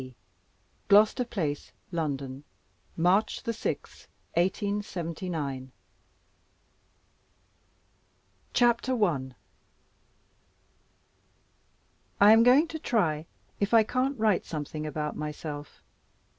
W. 0.01 0.09
C. 0.13 0.17
GLOUCESTER 0.87 1.25
PLACE, 1.25 1.73
LONDON, 1.91 2.43
March 2.97 3.43
6th, 3.43 4.07
1879. 4.33 5.43
A 5.45 5.53
ROGUE'S 5.53 5.67
LIFE. 5.67 5.73
CHAPTER 8.55 9.03
I. 9.05 9.29
I 12.19 12.31
AM 12.33 12.41
going 12.41 12.67
to 12.69 12.79
try 12.79 13.27
if 13.59 13.75
I 13.75 13.83
can't 13.83 14.17
write 14.17 14.43
something 14.43 14.87
about 14.87 15.15
myself. 15.15 15.83